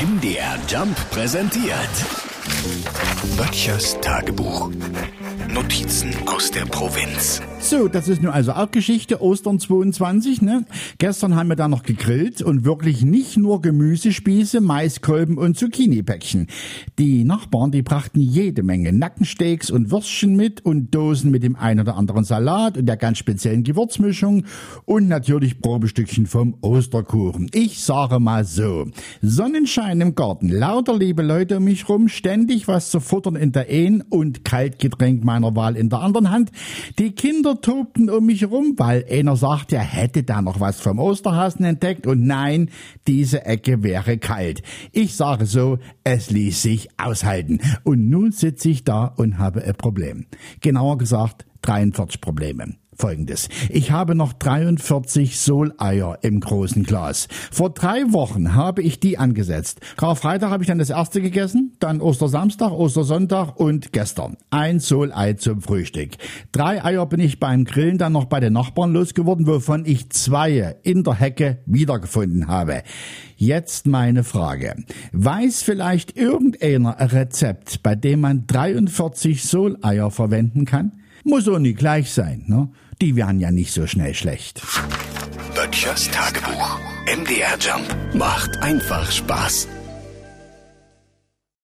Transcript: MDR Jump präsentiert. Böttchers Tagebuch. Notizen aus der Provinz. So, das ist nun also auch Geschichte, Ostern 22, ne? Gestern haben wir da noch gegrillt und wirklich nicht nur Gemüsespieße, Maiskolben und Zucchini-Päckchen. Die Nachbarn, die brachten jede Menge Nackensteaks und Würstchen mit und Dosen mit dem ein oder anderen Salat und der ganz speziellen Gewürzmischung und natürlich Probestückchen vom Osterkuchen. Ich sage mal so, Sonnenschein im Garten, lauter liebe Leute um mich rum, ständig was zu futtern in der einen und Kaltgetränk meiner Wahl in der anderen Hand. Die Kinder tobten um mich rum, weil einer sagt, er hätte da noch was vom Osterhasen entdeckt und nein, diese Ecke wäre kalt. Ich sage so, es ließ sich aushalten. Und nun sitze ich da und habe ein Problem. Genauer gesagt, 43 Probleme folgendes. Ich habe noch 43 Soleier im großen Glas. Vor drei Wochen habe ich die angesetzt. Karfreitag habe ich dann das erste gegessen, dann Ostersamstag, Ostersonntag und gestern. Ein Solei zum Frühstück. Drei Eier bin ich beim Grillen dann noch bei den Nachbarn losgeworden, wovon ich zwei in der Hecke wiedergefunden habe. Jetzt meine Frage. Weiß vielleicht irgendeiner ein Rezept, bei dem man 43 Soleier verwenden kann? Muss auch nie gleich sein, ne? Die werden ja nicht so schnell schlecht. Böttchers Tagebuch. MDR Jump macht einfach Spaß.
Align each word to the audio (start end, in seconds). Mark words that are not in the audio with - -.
MDR 0.00 0.56
Jump 0.68 0.96
präsentiert. 1.10 1.88
Böttchers 3.36 3.98
Tagebuch. 4.00 4.70
Notizen 5.48 6.14
aus 6.28 6.52
der 6.52 6.66
Provinz. 6.66 7.42
So, 7.60 7.88
das 7.88 8.08
ist 8.08 8.22
nun 8.22 8.30
also 8.32 8.52
auch 8.52 8.70
Geschichte, 8.70 9.20
Ostern 9.20 9.58
22, 9.58 10.40
ne? 10.40 10.64
Gestern 10.98 11.36
haben 11.36 11.48
wir 11.48 11.56
da 11.56 11.68
noch 11.68 11.82
gegrillt 11.82 12.40
und 12.40 12.64
wirklich 12.64 13.02
nicht 13.02 13.36
nur 13.36 13.60
Gemüsespieße, 13.60 14.60
Maiskolben 14.60 15.36
und 15.36 15.58
Zucchini-Päckchen. 15.58 16.46
Die 16.98 17.24
Nachbarn, 17.24 17.70
die 17.70 17.82
brachten 17.82 18.20
jede 18.20 18.62
Menge 18.62 18.92
Nackensteaks 18.92 19.70
und 19.70 19.90
Würstchen 19.90 20.34
mit 20.34 20.64
und 20.64 20.94
Dosen 20.94 21.30
mit 21.30 21.42
dem 21.42 21.56
ein 21.56 21.78
oder 21.78 21.96
anderen 21.96 22.24
Salat 22.24 22.78
und 22.78 22.86
der 22.86 22.96
ganz 22.96 23.18
speziellen 23.18 23.64
Gewürzmischung 23.64 24.44
und 24.86 25.08
natürlich 25.08 25.60
Probestückchen 25.60 26.26
vom 26.26 26.56
Osterkuchen. 26.62 27.50
Ich 27.52 27.82
sage 27.82 28.18
mal 28.18 28.44
so, 28.44 28.86
Sonnenschein 29.20 30.00
im 30.00 30.14
Garten, 30.14 30.48
lauter 30.48 30.96
liebe 30.96 31.22
Leute 31.22 31.58
um 31.58 31.64
mich 31.64 31.88
rum, 31.88 32.08
ständig 32.08 32.66
was 32.66 32.90
zu 32.90 33.00
futtern 33.00 33.36
in 33.36 33.52
der 33.52 33.68
einen 33.68 34.00
und 34.02 34.44
Kaltgetränk 34.44 35.22
meiner 35.22 35.54
Wahl 35.54 35.76
in 35.76 35.90
der 35.90 36.00
anderen 36.00 36.30
Hand. 36.30 36.50
Die 36.98 37.10
Kinder 37.10 37.47
tobten 37.54 38.10
um 38.10 38.26
mich 38.26 38.44
rum, 38.48 38.74
weil 38.76 39.04
einer 39.10 39.36
sagt, 39.36 39.72
er 39.72 39.80
hätte 39.80 40.22
da 40.22 40.42
noch 40.42 40.60
was 40.60 40.80
vom 40.80 40.98
Osterhasen 40.98 41.64
entdeckt 41.64 42.06
und 42.06 42.24
nein, 42.26 42.70
diese 43.06 43.44
Ecke 43.44 43.82
wäre 43.82 44.18
kalt. 44.18 44.62
Ich 44.92 45.16
sage 45.16 45.46
so, 45.46 45.78
es 46.04 46.30
ließ 46.30 46.62
sich 46.62 46.88
aushalten. 46.98 47.60
Und 47.84 48.08
nun 48.08 48.32
sitze 48.32 48.70
ich 48.70 48.84
da 48.84 49.04
und 49.04 49.38
habe 49.38 49.64
ein 49.64 49.74
Problem. 49.74 50.26
Genauer 50.60 50.98
gesagt, 50.98 51.46
43 51.62 52.20
Probleme 52.20 52.76
folgendes. 52.98 53.48
Ich 53.70 53.92
habe 53.92 54.14
noch 54.14 54.32
43 54.32 55.38
Soleier 55.38 56.18
im 56.22 56.40
großen 56.40 56.82
Glas. 56.82 57.28
Vor 57.50 57.70
drei 57.70 58.12
Wochen 58.12 58.54
habe 58.54 58.82
ich 58.82 59.00
die 59.00 59.18
angesetzt. 59.18 59.80
Karfreitag 59.96 60.50
habe 60.50 60.62
ich 60.62 60.68
dann 60.68 60.78
das 60.78 60.90
erste 60.90 61.22
gegessen, 61.22 61.72
dann 61.78 62.00
Ostersamstag, 62.00 62.72
Ostersonntag 62.72 63.58
und 63.58 63.92
gestern. 63.92 64.36
Ein 64.50 64.80
Solei 64.80 65.34
zum 65.34 65.62
Frühstück. 65.62 66.10
Drei 66.52 66.84
Eier 66.84 67.06
bin 67.06 67.20
ich 67.20 67.38
beim 67.38 67.64
Grillen 67.64 67.98
dann 67.98 68.12
noch 68.12 68.24
bei 68.24 68.40
den 68.40 68.52
Nachbarn 68.52 68.92
losgeworden, 68.92 69.46
wovon 69.46 69.84
ich 69.86 70.10
zwei 70.10 70.76
in 70.82 71.04
der 71.04 71.14
Hecke 71.14 71.58
wiedergefunden 71.66 72.48
habe. 72.48 72.82
Jetzt 73.36 73.86
meine 73.86 74.24
Frage. 74.24 74.74
Weiß 75.12 75.62
vielleicht 75.62 76.16
irgendeiner 76.16 76.98
ein 76.98 77.08
Rezept, 77.08 77.82
bei 77.82 77.94
dem 77.94 78.20
man 78.20 78.46
43 78.46 79.44
Soleier 79.44 80.10
verwenden 80.10 80.64
kann? 80.64 80.92
Muss 81.24 81.48
auch 81.48 81.58
nie 81.58 81.74
gleich 81.74 82.10
sein, 82.10 82.44
ne? 82.46 82.70
Die 83.00 83.14
werden 83.14 83.38
ja 83.38 83.52
nicht 83.52 83.72
so 83.72 83.86
schnell 83.86 84.12
schlecht. 84.12 84.60
Böttchers 85.54 86.10
Tagebuch. 86.10 86.80
MDR 87.06 87.56
Jump 87.60 87.86
macht 88.14 88.56
einfach 88.58 89.10
Spaß. 89.10 89.68